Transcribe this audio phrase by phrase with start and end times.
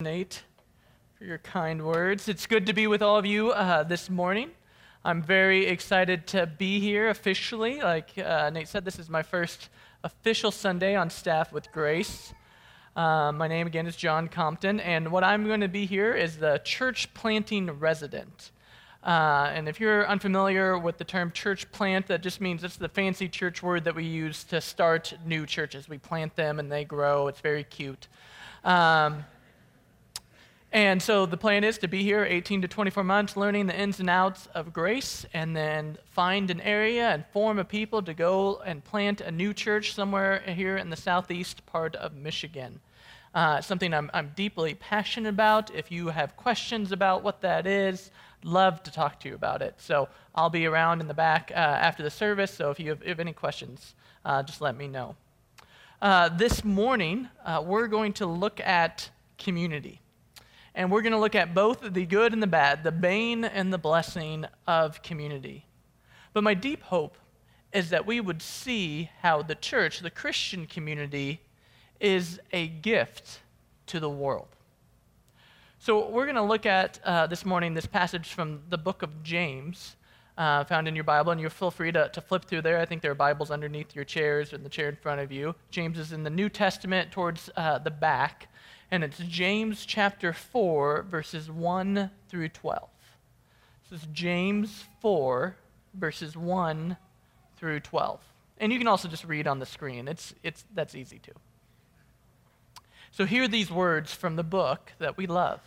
[0.00, 0.42] Nate,
[1.16, 2.28] for your kind words.
[2.28, 4.50] It's good to be with all of you uh, this morning.
[5.04, 7.80] I'm very excited to be here officially.
[7.80, 9.70] Like uh, Nate said, this is my first
[10.04, 12.34] official Sunday on staff with Grace.
[12.94, 16.36] Uh, my name again is John Compton, and what I'm going to be here is
[16.36, 18.50] the church planting resident.
[19.02, 22.88] Uh, and if you're unfamiliar with the term church plant, that just means it's the
[22.88, 25.88] fancy church word that we use to start new churches.
[25.88, 27.28] We plant them and they grow.
[27.28, 28.08] It's very cute.
[28.64, 29.24] Um,
[30.76, 33.98] and so the plan is to be here 18 to 24 months, learning the ins
[33.98, 38.60] and outs of grace, and then find an area and form a people to go
[38.60, 42.80] and plant a new church somewhere here in the southeast part of Michigan.
[43.34, 45.74] Uh, something I'm, I'm deeply passionate about.
[45.74, 48.10] If you have questions about what that is,
[48.44, 49.76] love to talk to you about it.
[49.78, 52.50] So I'll be around in the back uh, after the service.
[52.50, 53.94] So if you have, if any questions,
[54.26, 55.16] uh, just let me know.
[56.02, 59.08] Uh, this morning, uh, we're going to look at
[59.38, 60.02] community
[60.76, 63.72] and we're going to look at both the good and the bad, the bane and
[63.72, 65.64] the blessing of community.
[66.34, 67.16] But my deep hope
[67.72, 71.40] is that we would see how the church, the Christian community,
[71.98, 73.40] is a gift
[73.86, 74.48] to the world.
[75.78, 79.22] So we're going to look at uh, this morning this passage from the book of
[79.22, 79.96] James.
[80.36, 82.78] Uh, found in your Bible, and you feel free to, to flip through there.
[82.78, 85.54] I think there are Bibles underneath your chairs and the chair in front of you.
[85.70, 88.48] James is in the New Testament towards uh, the back
[88.90, 92.88] and it's James chapter 4, verses 1 through 12.
[93.90, 95.56] This is James 4,
[95.94, 96.96] verses 1
[97.56, 98.20] through 12.
[98.58, 100.08] And you can also just read on the screen.
[100.08, 101.32] It's, it's, that's easy too.
[103.10, 105.60] So hear these words from the book that we love.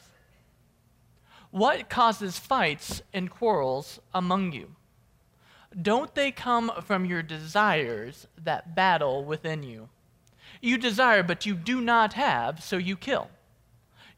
[1.52, 4.76] What causes fights and quarrels among you?
[5.80, 9.90] Don't they come from your desires that battle within you?
[10.62, 13.30] You desire, but you do not have, so you kill.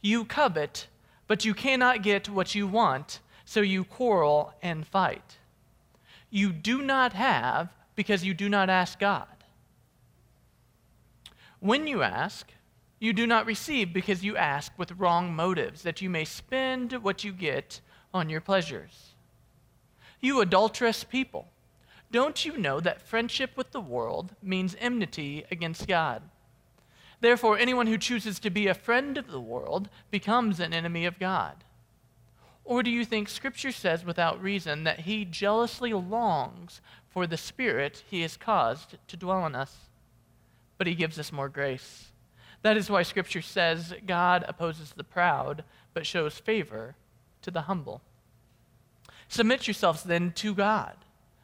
[0.02, 0.88] You covet,
[1.28, 5.38] but you cannot get what you want, so you quarrel and fight.
[6.30, 9.28] You do not have because you do not ask God.
[11.60, 12.52] When you ask,
[13.00, 17.24] you do not receive because you ask with wrong motives, that you may spend what
[17.24, 17.82] you get
[18.14, 19.14] on your pleasures.
[20.20, 21.51] You adulterous people.
[22.12, 26.22] Don't you know that friendship with the world means enmity against God?
[27.22, 31.20] Therefore, anyone who chooses to be a friend of the world becomes an enemy of
[31.20, 31.64] God.
[32.66, 38.04] Or do you think Scripture says without reason that he jealously longs for the Spirit
[38.10, 39.90] he has caused to dwell in us?
[40.78, 42.12] But he gives us more grace.
[42.62, 45.64] That is why Scripture says God opposes the proud,
[45.94, 46.96] but shows favor
[47.42, 48.02] to the humble.
[49.28, 50.96] Submit yourselves then to God.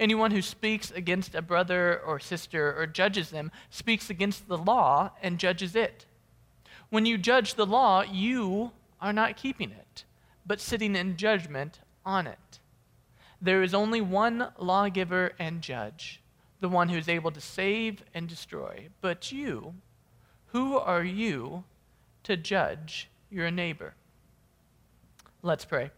[0.00, 5.10] Anyone who speaks against a brother or sister or judges them speaks against the law
[5.22, 6.06] and judges it.
[6.88, 10.04] When you judge the law, you are not keeping it,
[10.46, 12.58] but sitting in judgment on it.
[13.42, 16.22] There is only one lawgiver and judge,
[16.60, 18.88] the one who is able to save and destroy.
[19.02, 19.74] But you,
[20.46, 21.64] who are you
[22.22, 23.92] to judge your neighbor?
[25.42, 25.90] Let's pray.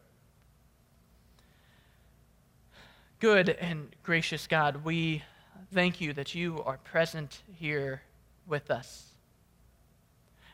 [3.22, 5.22] Good and gracious God, we
[5.72, 8.03] thank you that you are present here
[8.49, 9.12] with us.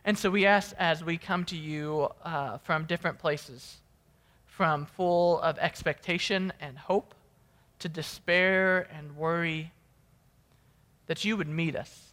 [0.05, 3.79] And so we ask as we come to you uh, from different places,
[4.45, 7.15] from full of expectation and hope
[7.79, 9.73] to despair and worry,
[11.06, 12.12] that you would meet us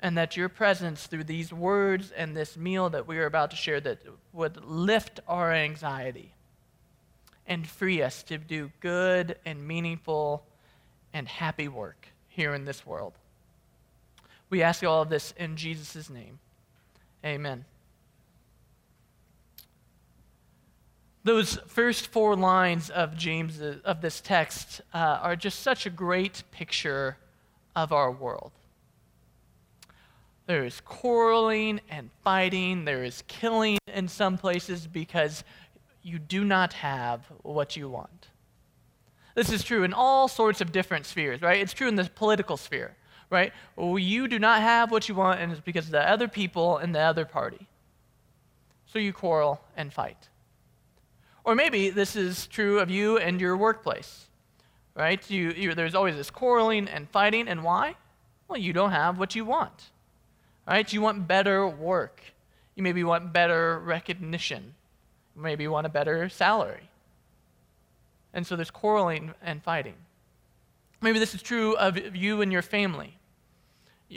[0.00, 3.56] and that your presence through these words and this meal that we are about to
[3.56, 3.98] share that
[4.32, 6.33] would lift our anxiety
[7.46, 10.44] and free us to do good and meaningful
[11.12, 13.12] and happy work here in this world.
[14.50, 16.38] We ask all of this in Jesus' name.
[17.24, 17.64] Amen.
[21.24, 26.42] Those first four lines of James of this text uh, are just such a great
[26.50, 27.16] picture
[27.74, 28.52] of our world.
[30.46, 32.84] There is quarreling and fighting.
[32.84, 35.42] There is killing in some places because
[36.04, 38.28] you do not have what you want.
[39.34, 41.60] This is true in all sorts of different spheres, right?
[41.60, 42.94] It's true in the political sphere,
[43.30, 43.52] right?
[43.74, 46.78] Well, you do not have what you want, and it's because of the other people
[46.78, 47.66] in the other party.
[48.86, 50.28] So you quarrel and fight.
[51.42, 54.26] Or maybe this is true of you and your workplace,
[54.94, 55.28] right?
[55.28, 57.96] You, you, there's always this quarreling and fighting, and why?
[58.46, 59.90] Well, you don't have what you want,
[60.68, 60.90] right?
[60.92, 62.20] You want better work.
[62.76, 64.74] You maybe want better recognition.
[65.36, 66.88] Maybe want a better salary.
[68.32, 69.94] And so there's quarreling and fighting.
[71.00, 73.16] Maybe this is true of you and your family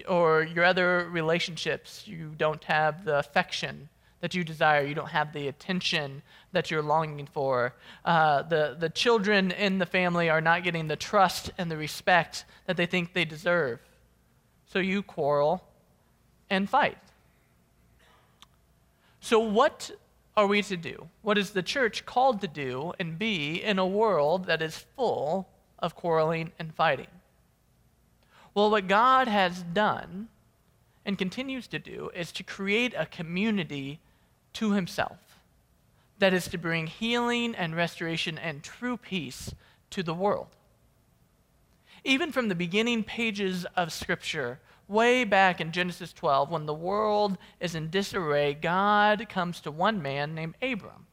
[0.08, 2.08] or your other relationships.
[2.08, 3.90] You don't have the affection
[4.22, 4.86] that you desire.
[4.86, 7.74] You don't have the attention that you're longing for.
[8.04, 12.46] Uh, the, the children in the family are not getting the trust and the respect
[12.66, 13.80] that they think they deserve.
[14.68, 15.64] So you quarrel
[16.50, 16.98] and fight.
[19.20, 19.92] So, what
[20.38, 21.10] are we to do?
[21.24, 25.50] What is the church called to do and be in a world that is full
[25.80, 27.08] of quarreling and fighting?
[28.54, 30.30] Well, what God has done
[31.04, 34.00] and continues to do is to create a community
[34.54, 35.18] to himself
[36.20, 39.54] that is to bring healing and restoration and true peace
[39.90, 40.48] to the world.
[42.04, 47.38] Even from the beginning pages of Scripture, way back in Genesis 12, when the world
[47.60, 51.08] is in disarray, God comes to one man named Abram.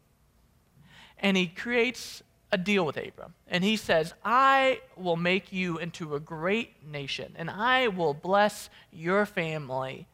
[1.19, 2.23] And he creates
[2.53, 3.35] a deal with Abram.
[3.49, 8.71] And he says, I will make you into a great nation, and I will bless
[8.93, 10.07] your family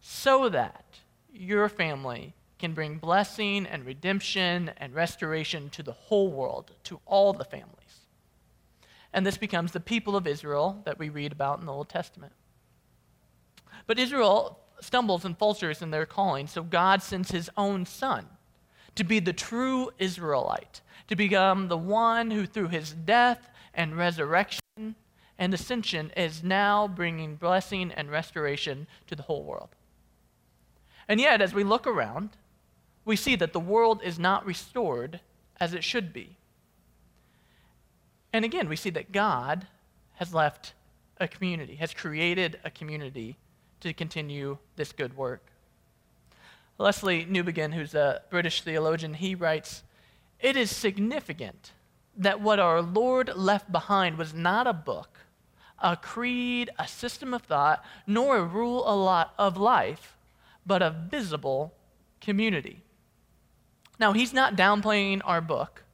[0.00, 0.84] so that
[1.32, 7.32] your family can bring blessing and redemption and restoration to the whole world, to all
[7.32, 7.72] the families.
[9.12, 12.32] And this becomes the people of Israel that we read about in the Old Testament.
[13.86, 18.26] But Israel stumbles and falters in their calling, so God sends his own son
[18.94, 24.60] to be the true Israelite, to become the one who, through his death and resurrection
[25.38, 29.70] and ascension, is now bringing blessing and restoration to the whole world.
[31.08, 32.30] And yet, as we look around,
[33.04, 35.20] we see that the world is not restored
[35.58, 36.36] as it should be.
[38.32, 39.66] And again, we see that God
[40.14, 40.74] has left
[41.18, 43.36] a community, has created a community
[43.82, 45.46] to continue this good work.
[46.78, 49.82] Lesslie Newbigin, who's a British theologian, he writes
[50.40, 51.72] It is significant
[52.16, 55.18] that what our Lord left behind was not a book,
[55.78, 60.16] a creed, a system of thought, nor a rule of life,
[60.66, 61.74] but a visible
[62.20, 62.82] community.
[63.98, 65.84] Now, he's not downplaying our book.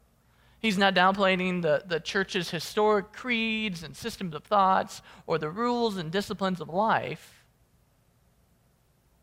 [0.61, 5.97] He's not downplaying the, the church's historic creeds and systems of thoughts or the rules
[5.97, 7.45] and disciplines of life.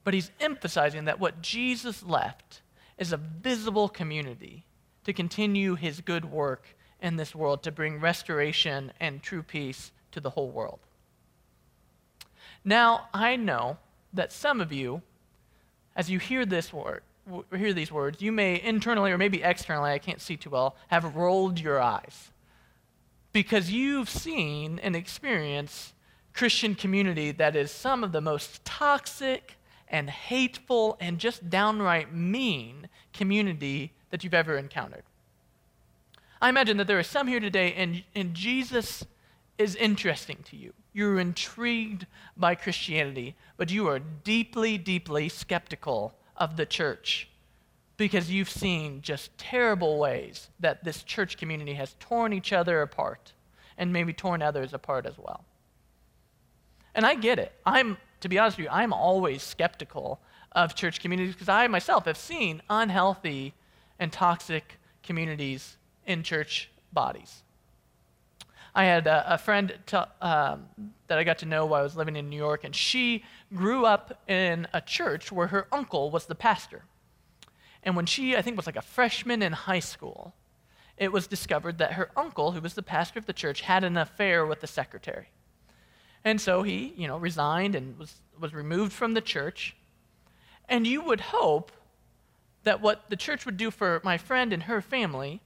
[0.05, 2.61] But he's emphasizing that what Jesus left
[2.97, 4.63] is a visible community
[5.03, 10.21] to continue his good work in this world to bring restoration and true peace to
[10.21, 10.79] the whole world.
[12.63, 13.77] Now, I know
[14.13, 15.01] that some of you,
[15.95, 17.03] as you hear this word,
[17.55, 21.15] hear these words, you may internally or maybe externally, I can't see too well, have
[21.15, 22.31] rolled your eyes
[23.33, 25.93] because you've seen and experienced
[26.33, 29.57] Christian community that is some of the most toxic,
[29.87, 35.03] and hateful and just downright mean community that you've ever encountered.
[36.41, 39.05] I imagine that there are some here today, and, and Jesus
[39.57, 40.73] is interesting to you.
[40.93, 47.29] You're intrigued by Christianity, but you are deeply, deeply skeptical of the church
[47.97, 53.33] because you've seen just terrible ways that this church community has torn each other apart
[53.77, 55.45] and maybe torn others apart as well.
[56.93, 57.53] And I get it.
[57.65, 60.19] I'm to be honest with you, I'm always skeptical
[60.51, 63.53] of church communities because I myself have seen unhealthy
[63.99, 65.77] and toxic communities
[66.07, 67.43] in church bodies.
[68.73, 69.77] I had a, a friend
[70.21, 70.65] um,
[71.05, 73.85] that I got to know while I was living in New York, and she grew
[73.85, 76.81] up in a church where her uncle was the pastor.
[77.83, 80.33] And when she, I think, was like a freshman in high school,
[80.97, 83.97] it was discovered that her uncle, who was the pastor of the church, had an
[83.97, 85.27] affair with the secretary.
[86.25, 89.75] And so he, you know, resigned and was, was removed from the church.
[90.67, 91.71] And you would hope
[92.63, 95.39] that what the church would do for my friend and her family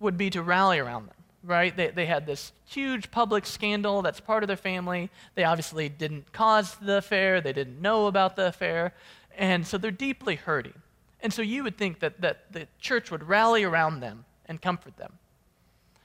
[0.00, 1.76] would be to rally around them, right?
[1.76, 5.10] They, they had this huge public scandal that's part of their family.
[5.34, 8.94] They obviously didn't cause the affair, they didn't know about the affair.
[9.36, 10.80] And so they're deeply hurting.
[11.20, 14.96] And so you would think that, that the church would rally around them and comfort
[14.96, 15.12] them.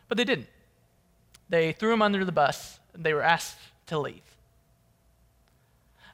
[0.10, 0.48] But they didn't.
[1.54, 4.24] They threw him under the bus they were asked to leave.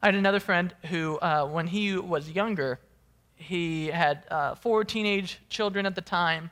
[0.01, 2.81] I had another friend who, uh, when he was younger,
[3.37, 6.51] he had uh, four teenage children at the time,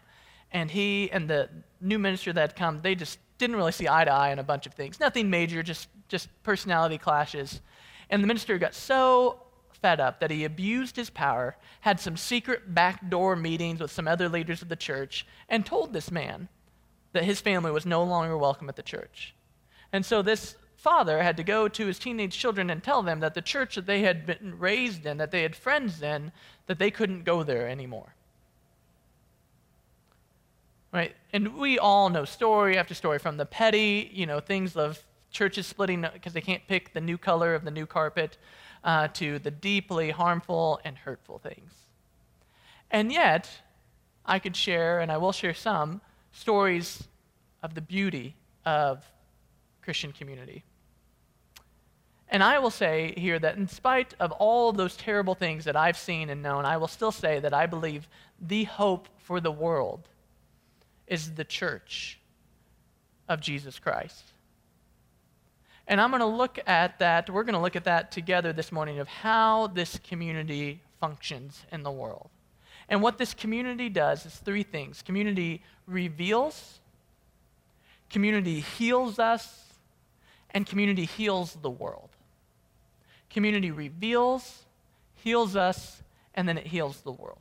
[0.54, 1.50] and he and the
[1.82, 4.44] new minister that had come, they just didn't really see eye to eye on a
[4.44, 5.02] bunch of things.
[5.02, 7.60] Nothing major, just, just personality clashes.
[8.10, 9.42] And the minister got so
[9.82, 14.30] fed up that he abused his power, had some secret backdoor meetings with some other
[14.30, 16.48] leaders of the church, and told this man
[17.14, 19.34] that his family was no longer welcome at the church.
[19.92, 23.34] And so this father had to go to his teenage children and tell them that
[23.34, 26.32] the church that they had been raised in, that they had friends in,
[26.68, 28.14] that they couldn't go there anymore.
[30.94, 31.16] Right?
[31.34, 35.68] And we all know story after story from the petty, you know, things of churches
[35.68, 38.38] splitting because they can't pick the new color of the new carpet
[38.84, 41.74] uh, to the deeply harmful and hurtful things.
[42.90, 43.50] And yet,
[44.26, 46.02] I could share, and I will share some,
[46.38, 47.04] stories
[47.64, 49.04] of the beauty of
[49.82, 50.64] Christian community.
[52.30, 55.76] And I will say here that in spite of all of those terrible things that
[55.76, 58.08] I've seen and known, I will still say that I believe
[58.40, 60.08] the hope for the world
[61.08, 62.20] is the church
[63.28, 64.24] of Jesus Christ.
[65.88, 68.72] And I'm going to look at that, we're going to look at that together this
[68.72, 72.30] morning of how this community functions in the world.
[72.90, 76.80] And what this community does is three things community reveals,
[78.10, 79.66] community heals us,
[80.52, 82.10] and community heals the world.
[83.30, 84.64] Community reveals,
[85.16, 86.02] heals us,
[86.34, 87.40] and then it heals the world.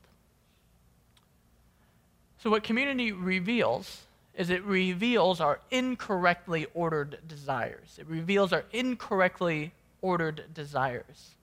[2.38, 4.03] So, what community reveals
[4.35, 7.97] is it reveals our incorrectly ordered desires.
[7.99, 9.73] It reveals our incorrectly
[10.03, 11.37] ordered desires.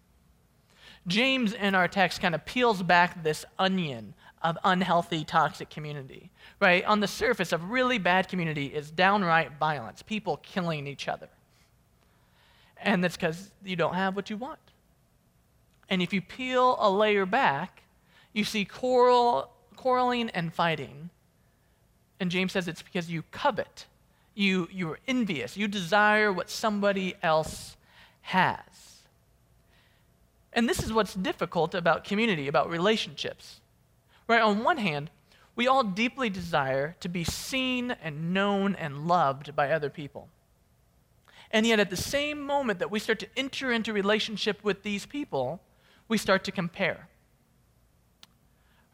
[1.07, 6.31] James in our text kind of peels back this onion of unhealthy, toxic community.
[6.59, 6.83] Right?
[6.85, 11.29] On the surface of really bad community is downright violence, people killing each other.
[12.81, 14.59] And that's because you don't have what you want.
[15.89, 17.83] And if you peel a layer back,
[18.33, 21.09] you see quarrel, quarreling and fighting
[22.23, 23.85] and James says it's because you covet,
[24.33, 27.75] you, you're envious, you desire what somebody else
[28.21, 28.92] has.
[30.53, 33.59] And this is what's difficult about community, about relationships.
[34.27, 34.41] Right?
[34.41, 35.09] On one hand,
[35.55, 40.29] we all deeply desire to be seen and known and loved by other people.
[41.51, 45.05] And yet, at the same moment that we start to enter into relationship with these
[45.05, 45.61] people,
[46.07, 47.07] we start to compare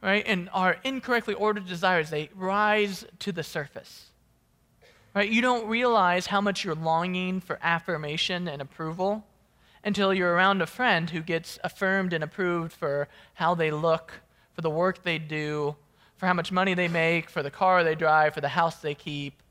[0.01, 0.24] right?
[0.25, 4.12] And our incorrectly ordered desires, they rise to the surface.
[5.13, 5.30] Right?
[5.30, 9.25] You don't realize how much you're longing for affirmation and approval
[9.84, 14.22] until you're around a friend who gets affirmed and approved for how they look,
[14.54, 15.76] for the work they do,
[16.18, 18.94] for how much money they make, for the car they drive, for the house they
[18.94, 19.42] keep.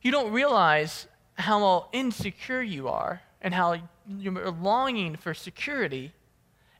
[0.00, 6.12] You don't realize how insecure you are and how you're longing for security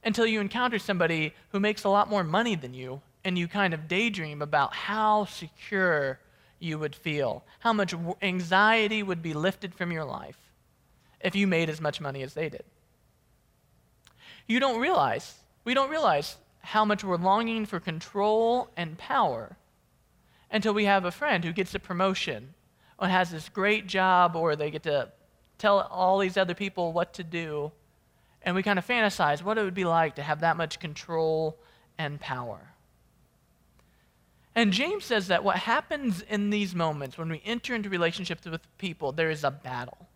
[0.04, 3.74] until you encounter somebody who makes a lot more money than you and you kind
[3.74, 6.20] of daydream about how secure
[6.60, 10.43] you would feel, how much anxiety would be lifted from your life
[11.24, 12.64] if you made as much money as they did.
[14.46, 19.56] You don't realize, we don't realize how much we're longing for control and power
[20.50, 22.54] until we have a friend who gets a promotion
[22.98, 25.10] or has this great job or they get to
[25.58, 27.72] tell all these other people what to do
[28.42, 31.56] and we kind of fantasize what it would be like to have that much control
[31.96, 32.60] and power.
[34.54, 38.60] And James says that what happens in these moments when we enter into relationships with
[38.76, 40.06] people, there is a battle.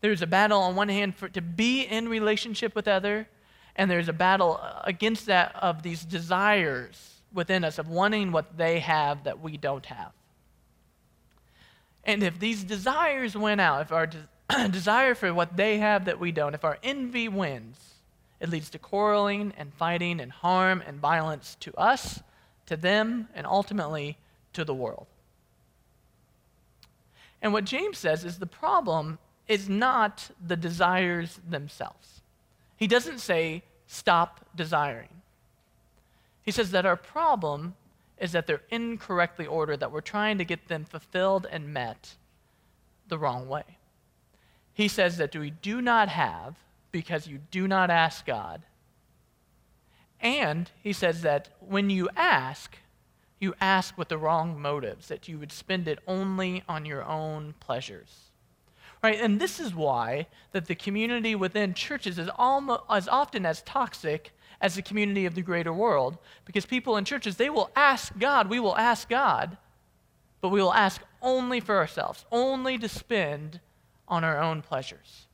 [0.00, 3.28] There's a battle on one hand for to be in relationship with other,
[3.76, 8.80] and there's a battle against that of these desires within us of wanting what they
[8.80, 10.12] have that we don't have.
[12.04, 16.18] And if these desires went out, if our de- desire for what they have that
[16.18, 17.78] we don't, if our envy wins,
[18.40, 22.22] it leads to quarreling and fighting and harm and violence to us,
[22.66, 24.16] to them, and ultimately
[24.54, 25.06] to the world.
[27.42, 29.18] And what James says is the problem
[29.50, 32.22] is not the desires themselves.
[32.76, 35.08] He doesn't say, stop desiring.
[36.42, 37.74] He says that our problem
[38.18, 42.16] is that they're incorrectly ordered, that we're trying to get them fulfilled and met
[43.08, 43.64] the wrong way
[44.80, 46.56] he says that we do not have
[46.90, 48.62] because you do not ask God.
[50.20, 52.78] And he says that when you ask,
[53.38, 57.54] you ask with the wrong motives, that you would spend it only on your own
[57.60, 58.29] pleasures.
[59.02, 59.20] Right?
[59.20, 64.32] And this is why that the community within churches is almost as often as toxic
[64.60, 68.50] as the community of the greater world because people in churches they will ask God,
[68.50, 69.56] we will ask God,
[70.40, 73.60] but we will ask only for ourselves, only to spend
[74.06, 75.26] on our own pleasures.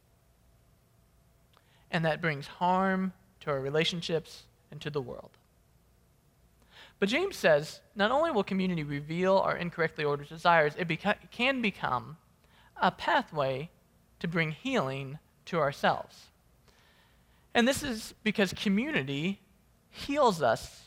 [1.90, 5.30] And that brings harm to our relationships and to the world.
[6.98, 11.60] But James says not only will community reveal our incorrectly ordered desires, it beca- can
[11.60, 12.16] become
[12.80, 13.70] a pathway
[14.20, 16.26] to bring healing to ourselves.
[17.54, 19.40] And this is because community
[19.90, 20.82] heals us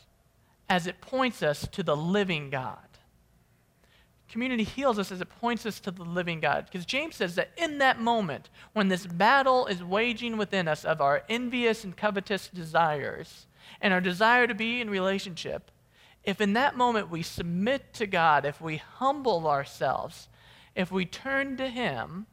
[0.68, 2.78] as it points us to the living God.
[4.28, 6.66] Community heals us as it points us to the living God.
[6.66, 11.00] Because James says that in that moment, when this battle is waging within us of
[11.00, 13.46] our envious and covetous desires
[13.80, 15.72] and our desire to be in relationship,
[16.22, 20.28] if in that moment we submit to God, if we humble ourselves,
[20.74, 22.26] if we turn to Him,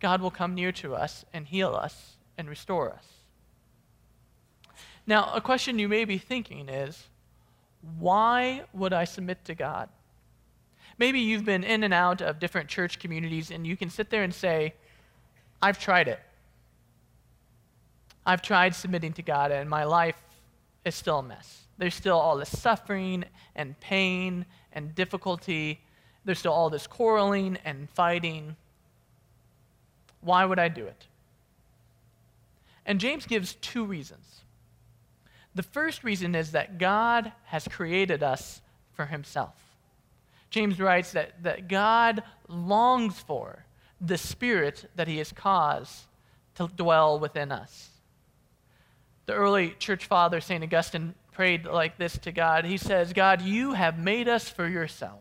[0.00, 3.06] God will come near to us and heal us and restore us.
[5.06, 7.08] Now, a question you may be thinking is
[7.98, 9.88] why would I submit to God?
[10.98, 14.22] Maybe you've been in and out of different church communities and you can sit there
[14.22, 14.74] and say,
[15.62, 16.20] I've tried it.
[18.24, 20.20] I've tried submitting to God and my life
[20.84, 21.66] is still a mess.
[21.78, 25.80] There's still all this suffering and pain and difficulty.
[26.26, 28.56] There's still all this quarreling and fighting.
[30.20, 31.06] Why would I do it?
[32.84, 34.42] And James gives two reasons.
[35.54, 38.60] The first reason is that God has created us
[38.92, 39.54] for himself.
[40.50, 43.64] James writes that, that God longs for
[44.00, 46.04] the spirit that he has caused
[46.56, 47.90] to dwell within us.
[49.26, 50.62] The early church father, St.
[50.62, 52.64] Augustine, prayed like this to God.
[52.64, 55.20] He says, God, you have made us for yourself,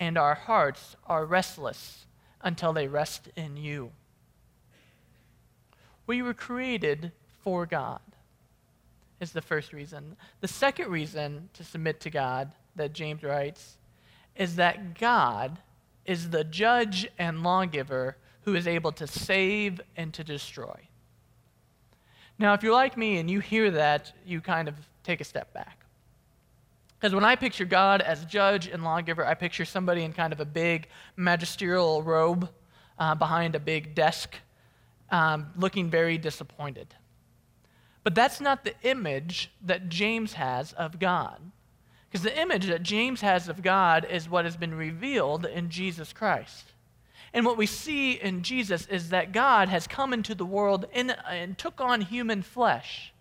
[0.00, 2.06] and our hearts are restless
[2.40, 3.92] until they rest in you.
[6.06, 7.12] We were created
[7.44, 8.00] for God
[9.20, 10.16] is the first reason.
[10.40, 13.76] The second reason to submit to God that James writes
[14.34, 15.58] is that God
[16.06, 20.88] is the judge and lawgiver who is able to save and to destroy.
[22.38, 25.52] Now, if you're like me and you hear that, you kind of take a step
[25.52, 25.79] back.
[27.00, 30.40] Because when I picture God as judge and lawgiver, I picture somebody in kind of
[30.40, 32.50] a big magisterial robe
[32.98, 34.36] uh, behind a big desk,
[35.10, 36.94] um, looking very disappointed.
[38.04, 41.40] But that's not the image that James has of God.
[42.10, 46.12] Because the image that James has of God is what has been revealed in Jesus
[46.12, 46.72] Christ.
[47.32, 51.10] And what we see in Jesus is that God has come into the world in,
[51.10, 53.14] and took on human flesh.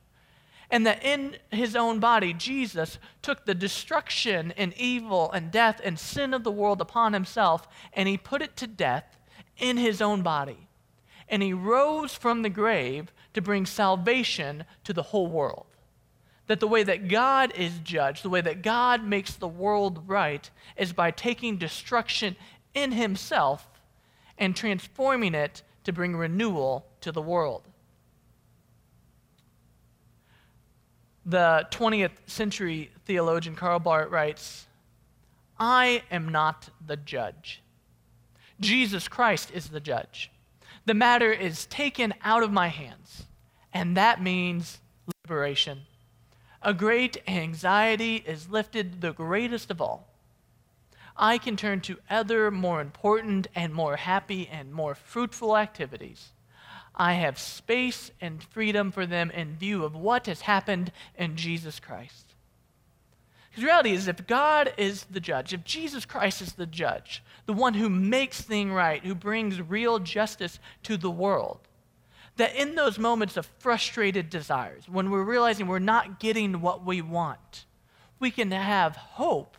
[0.71, 5.97] And that in his own body, Jesus took the destruction and evil and death and
[5.97, 9.17] sin of the world upon himself, and he put it to death
[9.57, 10.67] in his own body.
[11.27, 15.65] And he rose from the grave to bring salvation to the whole world.
[16.47, 20.49] That the way that God is judged, the way that God makes the world right,
[20.75, 22.35] is by taking destruction
[22.73, 23.67] in himself
[24.37, 27.68] and transforming it to bring renewal to the world.
[31.29, 34.65] The 20th century theologian Karl Barth writes
[35.59, 37.61] I am not the judge.
[38.59, 40.31] Jesus Christ is the judge.
[40.87, 43.25] The matter is taken out of my hands,
[43.71, 44.79] and that means
[45.23, 45.81] liberation.
[46.63, 50.07] A great anxiety is lifted, the greatest of all.
[51.15, 56.31] I can turn to other more important and more happy and more fruitful activities.
[56.99, 61.79] I have space and freedom for them in view of what has happened in Jesus
[61.79, 62.35] Christ.
[63.49, 67.23] Because the reality is, if God is the judge, if Jesus Christ is the judge,
[67.45, 71.59] the one who makes things right, who brings real justice to the world,
[72.35, 77.01] that in those moments of frustrated desires, when we're realizing we're not getting what we
[77.01, 77.65] want,
[78.19, 79.55] we can have hope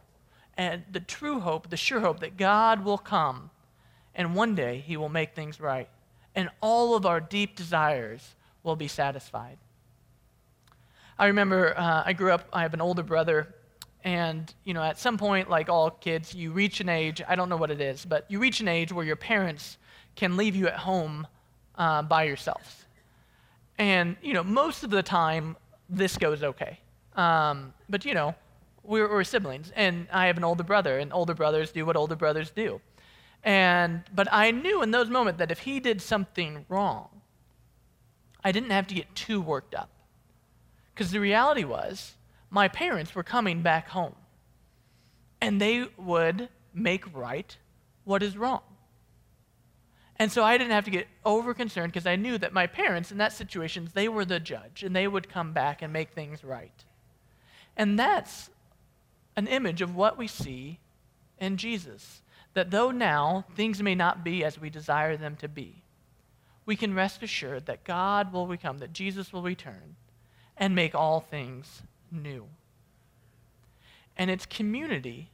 [0.58, 3.50] and the true hope, the sure hope that God will come
[4.14, 5.88] and one day he will make things right
[6.34, 9.58] and all of our deep desires will be satisfied.
[11.18, 13.54] I remember uh, I grew up, I have an older brother
[14.04, 17.48] and, you know, at some point, like all kids, you reach an age, I don't
[17.48, 19.76] know what it is, but you reach an age where your parents
[20.16, 21.26] can leave you at home
[21.76, 22.86] uh, by yourselves.
[23.78, 25.56] And, you know, most of the time,
[25.88, 26.80] this goes okay.
[27.14, 28.34] Um, but, you know,
[28.82, 32.16] we're, we're siblings, and I have an older brother, and older brothers do what older
[32.16, 32.80] brothers do.
[33.42, 37.08] And, but I knew in those moments that if he did something wrong,
[38.44, 39.90] I didn't have to get too worked up.
[40.94, 42.14] Because the reality was,
[42.50, 44.14] my parents were coming back home.
[45.40, 47.56] And they would make right
[48.04, 48.60] what is wrong.
[50.16, 53.10] And so I didn't have to get over concerned because I knew that my parents
[53.10, 56.44] in that situation, they were the judge and they would come back and make things
[56.44, 56.84] right.
[57.74, 58.50] And that's
[59.34, 60.78] an image of what we see
[61.38, 62.20] in Jesus.
[62.54, 65.82] That though now things may not be as we desire them to be,
[66.66, 69.96] we can rest assured that God will become, that Jesus will return
[70.56, 72.46] and make all things new.
[74.16, 75.30] And it's community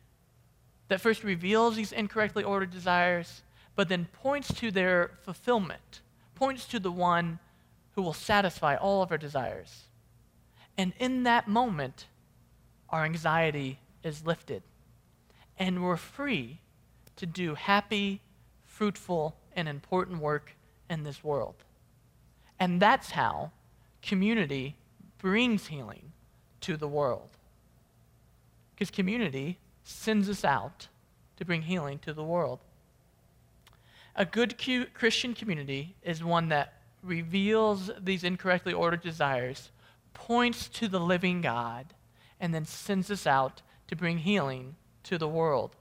[0.89, 3.43] that first reveals these incorrectly ordered desires,
[3.75, 6.01] but then points to their fulfillment,
[6.35, 7.39] points to the one
[7.95, 9.85] who will satisfy all of our desires.
[10.79, 12.07] And in that moment,
[12.91, 14.63] our anxiety is lifted,
[15.59, 16.61] and we're free
[17.17, 18.21] to do happy,
[18.65, 20.57] fruitful, and important work
[20.89, 21.55] in this world.
[22.59, 23.53] And that's how
[24.03, 24.77] community
[25.19, 26.13] brings healing
[26.61, 27.31] to the world.
[28.75, 30.89] Because community sends us out
[31.37, 32.61] to bring healing to the world.
[34.15, 34.57] A good
[34.95, 39.71] Christian community is one that reveals these incorrectly ordered desires,
[40.15, 41.95] points to the living God,
[42.41, 45.77] and then sends us out to bring healing to the world.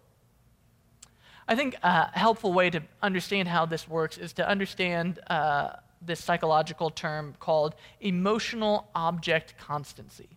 [1.47, 6.23] I think a helpful way to understand how this works is to understand uh, this
[6.23, 10.29] psychological term called emotional object constancy.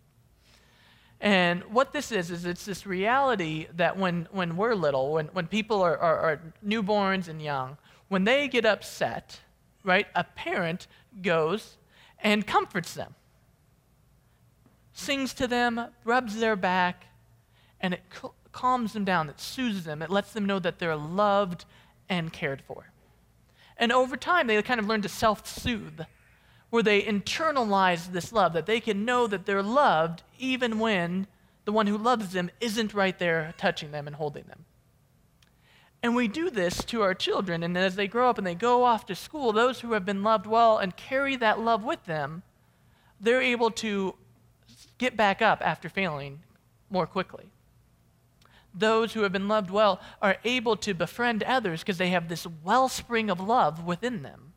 [1.21, 5.47] And what this is, is it's this reality that when, when we're little, when, when
[5.47, 9.39] people are, are, are newborns and young, when they get upset,
[9.83, 10.87] right, a parent
[11.21, 11.77] goes
[12.23, 13.15] and comforts them,
[14.93, 17.05] sings to them, rubs their back,
[17.81, 18.03] and it
[18.59, 21.63] calms them down, it soothes them, it lets them know that they're loved
[22.09, 22.91] and cared for.
[23.77, 26.01] And over time, they kind of learn to self soothe,
[26.69, 31.25] where they internalize this love, that they can know that they're loved even when
[31.63, 34.65] the one who loves them isn't right there touching them and holding them.
[36.03, 38.83] And we do this to our children, and as they grow up and they go
[38.83, 42.43] off to school, those who have been loved well and carry that love with them,
[43.21, 44.15] they're able to
[44.97, 46.41] get back up after failing
[46.89, 47.51] more quickly
[48.73, 52.45] those who have been loved well are able to befriend others because they have this
[52.63, 54.53] wellspring of love within them.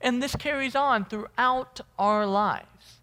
[0.00, 3.00] And this carries on throughout our lives.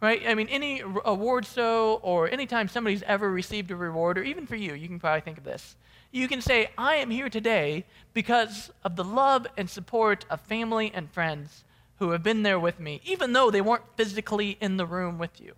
[0.00, 0.22] Right?
[0.26, 4.56] I mean, any award show or anytime somebody's ever received a reward, or even for
[4.56, 5.76] you, you can probably think of this.
[6.10, 10.90] You can say, I am here today because of the love and support of family
[10.92, 11.64] and friends
[12.00, 15.40] who have been there with me, even though they weren't physically in the room with
[15.40, 15.54] you.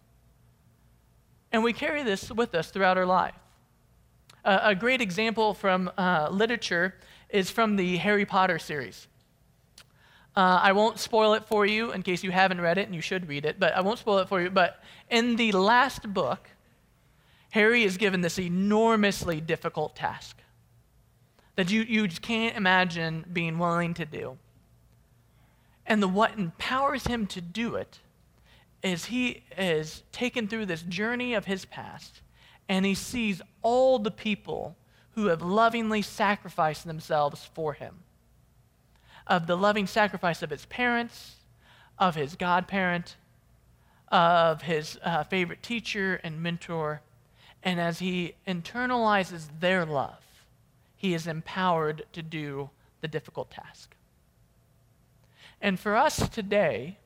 [1.55, 3.37] And we carry this with us throughout our life.
[4.45, 6.97] Uh, a great example from uh, literature
[7.29, 9.07] is from the Harry Potter series.
[10.37, 13.01] Uh, I won't spoil it for you in case you haven't read it, and you
[13.01, 14.51] should read it, but I won't spoil it for you.
[14.51, 16.51] But in the last book,
[17.51, 20.39] Harry is given this enormously difficult task
[21.55, 24.39] that you, you can't imagine being willing to do.
[25.87, 28.01] And the, what empowers him to do it
[28.85, 32.21] is he is taken through this journey of his past
[32.69, 34.77] and he sees all the people
[35.13, 38.01] who have lovingly sacrificed themselves for him.
[39.27, 41.37] Of the loving sacrifice of his parents,
[41.99, 43.17] of his godparent,
[44.09, 47.01] of his uh, favorite teacher and mentor.
[47.63, 50.23] And as he internalizes their love,
[50.95, 52.71] he is empowered to do
[53.01, 53.95] the difficult task.
[55.61, 56.99] And for us today,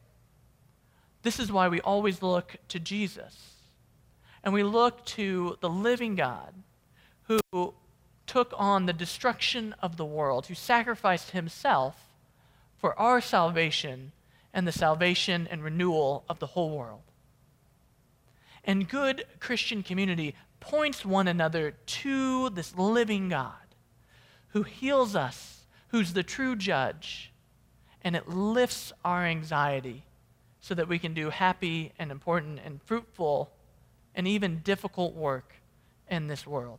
[1.22, 3.54] this is why we always look to Jesus.
[4.42, 6.54] And we look to the living God
[7.24, 7.74] who
[8.26, 11.96] took on the destruction of the world, who sacrificed himself
[12.76, 14.12] for our salvation
[14.54, 17.02] and the salvation and renewal of the whole world.
[18.64, 23.52] And good Christian community points one another to this living God
[24.48, 27.32] who heals us, who's the true judge,
[28.02, 30.04] and it lifts our anxiety
[30.60, 33.50] so that we can do happy and important and fruitful
[34.14, 35.54] and even difficult work
[36.10, 36.78] in this world.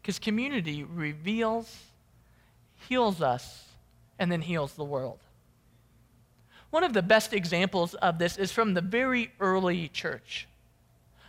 [0.00, 1.84] Because community reveals,
[2.88, 3.68] heals us,
[4.18, 5.18] and then heals the world.
[6.70, 10.48] One of the best examples of this is from the very early church.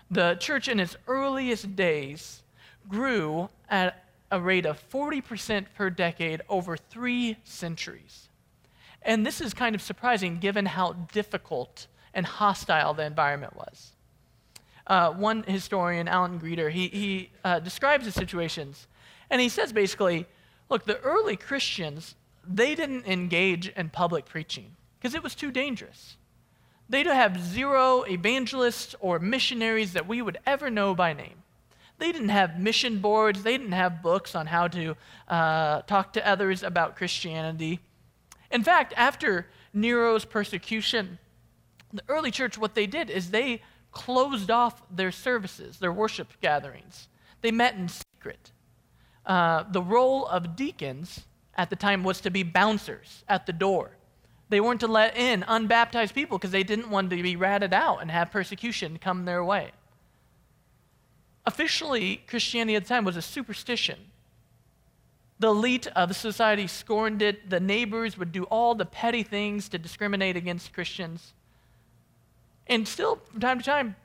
[0.09, 2.41] The church in its earliest days
[2.89, 8.29] grew at a rate of 40% per decade over three centuries.
[9.05, 13.91] And this is kind of surprising given how difficult and hostile the environment was.
[14.87, 18.87] Uh, one historian, Alan Kreider, he, he uh, describes the situations,
[19.29, 20.27] and he says basically,
[20.69, 22.15] look, the early Christians,
[22.47, 26.17] they didn't engage in public preaching because it was too dangerous.
[26.87, 31.43] They'd have zero evangelists or missionaries that we would ever know by name.
[31.97, 33.41] They didn't have mission boards.
[33.41, 34.95] They didn't have books on how to
[35.27, 37.79] uh, talk to others about Christianity.
[38.55, 41.19] In fact, after Nero's persecution,
[41.91, 47.09] the early church, what they did is they closed off their services, their worship gatherings.
[47.41, 48.53] They met in secret.
[49.25, 53.91] Uh, the role of deacons at the time was to be bouncers at the door.
[54.47, 58.01] They weren't to let in unbaptized people because they didn't want to be ratted out
[58.01, 59.71] and have persecution come their way.
[61.45, 63.99] Officially, Christianity at the time was a superstition.
[65.39, 67.49] The elite of society scorned it.
[67.49, 71.33] The neighbors would do all the petty things to discriminate against Christians.
[72.67, 73.95] And still, from time to time,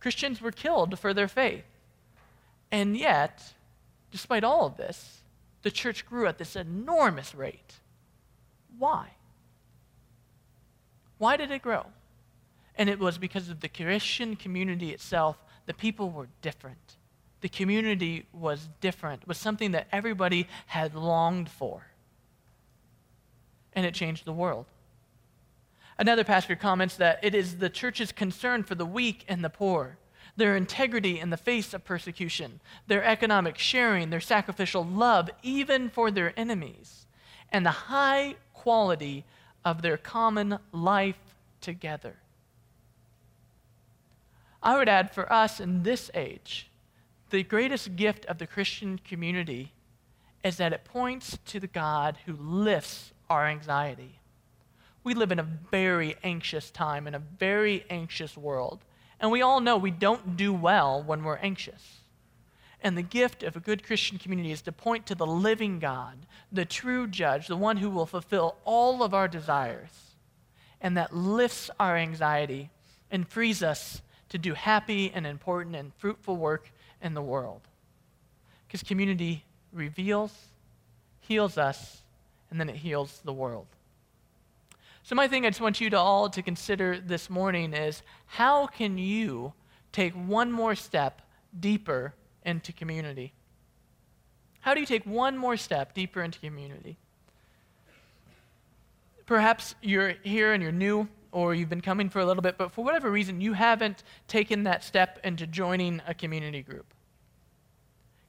[0.00, 1.64] Christians were killed for their faith.
[2.70, 3.54] And yet,
[4.10, 5.22] despite all of this,
[5.62, 7.74] the church grew at this enormous rate.
[8.78, 9.10] Why?
[11.18, 11.86] Why did it grow?
[12.74, 15.36] And it was because of the Christian community itself.
[15.66, 16.96] The people were different.
[17.42, 21.88] The community was different, was something that everybody had longed for.
[23.74, 24.66] And it changed the world.
[25.98, 29.98] Another pastor comments that it is the church's concern for the weak and the poor,
[30.36, 36.10] their integrity in the face of persecution, their economic sharing, their sacrificial love, even for
[36.10, 37.06] their enemies,
[37.50, 39.24] and the high quality
[39.64, 42.16] of their common life together.
[44.62, 46.70] I would add for us in this age,
[47.32, 49.72] the greatest gift of the Christian community
[50.44, 54.20] is that it points to the God who lifts our anxiety.
[55.02, 58.84] We live in a very anxious time, in a very anxious world.
[59.18, 62.00] And we all know we don't do well when we're anxious.
[62.82, 66.26] And the gift of a good Christian community is to point to the living God,
[66.50, 70.16] the true judge, the one who will fulfill all of our desires,
[70.82, 72.68] and that lifts our anxiety
[73.10, 76.71] and frees us to do happy and important and fruitful work
[77.02, 77.60] in the world.
[78.66, 80.32] Because community reveals,
[81.20, 82.02] heals us,
[82.50, 83.66] and then it heals the world.
[85.04, 88.66] So, my thing I just want you to all to consider this morning is how
[88.66, 89.52] can you
[89.90, 91.22] take one more step
[91.58, 93.32] deeper into community?
[94.60, 96.96] How do you take one more step deeper into community?
[99.26, 102.70] Perhaps you're here and you're new, or you've been coming for a little bit, but
[102.70, 106.86] for whatever reason, you haven't taken that step into joining a community group.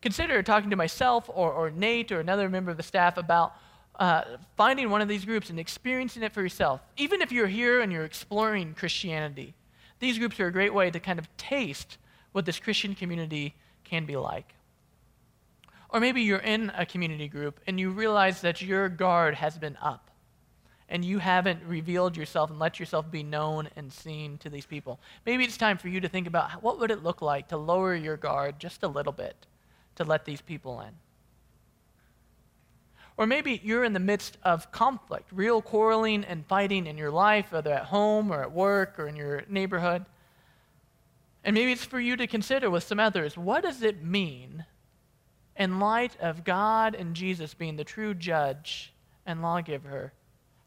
[0.01, 3.55] Consider talking to myself or, or Nate or another member of the staff about
[3.99, 4.23] uh,
[4.57, 6.81] finding one of these groups and experiencing it for yourself.
[6.97, 9.53] Even if you're here and you're exploring Christianity,
[9.99, 11.97] these groups are a great way to kind of taste
[12.31, 14.55] what this Christian community can be like.
[15.89, 19.77] Or maybe you're in a community group and you realize that your guard has been
[19.81, 20.09] up
[20.93, 24.99] and you haven't revealed yourself and let yourself be known and seen to these people.
[25.25, 27.95] Maybe it's time for you to think about what would it look like to lower
[27.95, 29.47] your guard just a little bit
[29.95, 30.91] to let these people in.
[33.17, 37.51] Or maybe you're in the midst of conflict, real quarreling and fighting in your life,
[37.51, 40.05] whether at home or at work or in your neighborhood.
[41.43, 44.65] And maybe it's for you to consider with some others what does it mean
[45.55, 48.93] in light of God and Jesus being the true judge
[49.25, 50.13] and lawgiver?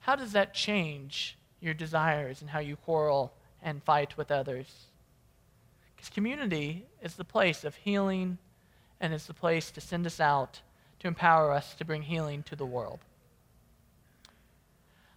[0.07, 4.69] How does that change your desires and how you quarrel and fight with others?
[5.97, 8.39] Because community is the place of healing
[9.01, 10.61] and it's the place to send us out
[11.01, 13.01] to empower us to bring healing to the world.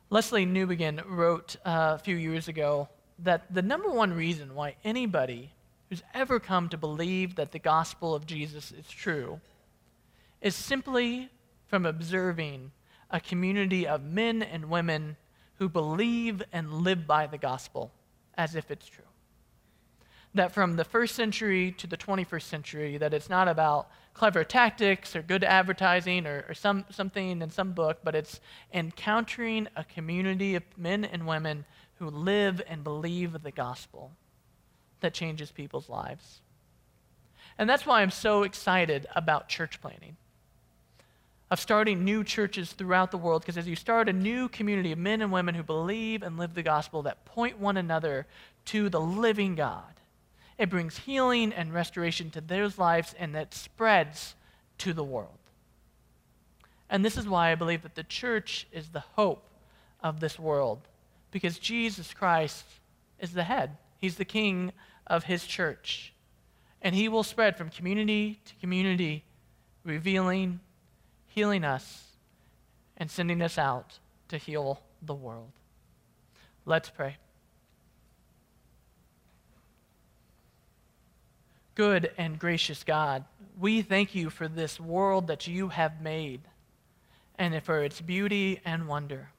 [0.10, 5.52] Lesslie Newbigin wrote uh, a few years ago that the number one reason why anybody
[5.90, 9.40] who's ever come to believe that the gospel of Jesus is true
[10.42, 11.30] is simply
[11.68, 12.72] from observing
[13.10, 15.18] a community of men and women
[15.56, 17.92] who believe and live by the gospel
[18.38, 19.04] as if it's true
[20.36, 25.16] that from the first century to the 21st century, that it's not about clever tactics
[25.16, 28.40] or good advertising or, or some, something in some book, but it's
[28.74, 34.12] encountering a community of men and women who live and believe the gospel
[35.00, 36.42] that changes people's lives.
[37.58, 40.16] And that's why I'm so excited about church planting,
[41.52, 45.00] of starting new churches throughout the world, because as you start a new community of
[45.00, 48.28] men and women who believe and live the gospel that point one another
[48.66, 49.96] to the living God,
[50.58, 54.36] it brings healing and restoration to their lives, and that spreads
[54.78, 55.38] to the world.
[56.90, 59.44] And this is why I believe that the church is the hope
[60.02, 60.82] of this world,
[61.32, 62.66] because Jesus Christ
[63.20, 64.72] is the head, He's the king
[65.08, 66.14] of His church.
[66.82, 69.24] And He will spread from community to community,
[69.84, 70.60] revealing,
[71.40, 72.04] healing us,
[72.98, 73.98] and sending us out
[74.28, 75.54] to heal the world.
[76.66, 77.16] Let's pray.
[81.76, 83.24] Good and gracious God,
[83.58, 86.42] we thank you for this world that you have made
[87.38, 89.30] and for its beauty and wonder.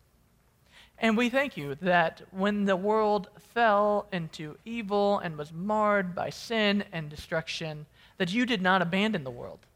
[0.97, 6.31] And we thank you that when the world fell into evil and was marred by
[6.31, 7.85] sin and destruction,
[8.17, 9.67] that you did not abandon the world,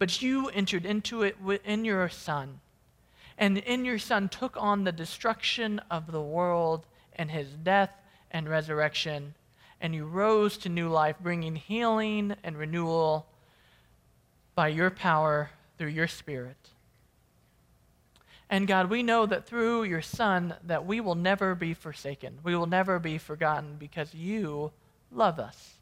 [0.00, 2.58] but you entered into it in your Son.
[3.38, 7.92] And in your Son took on the destruction of the world and his death
[8.32, 9.34] and resurrection
[9.80, 13.26] and you rose to new life, bringing healing and renewal
[14.54, 16.70] by your power through your Spirit.
[18.50, 22.38] And God, we know that through your Son that we will never be forsaken.
[22.42, 24.72] We will never be forgotten because you
[25.10, 25.79] love us.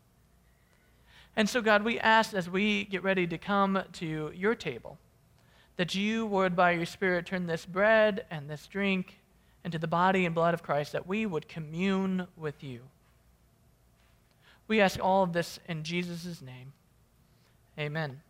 [1.38, 4.98] And so, God, we ask as we get ready to come to your table
[5.76, 9.20] that you would, by your Spirit, turn this bread and this drink
[9.64, 12.80] into the body and blood of Christ, that we would commune with you.
[14.66, 16.72] We ask all of this in Jesus' name.
[17.78, 18.20] Amen.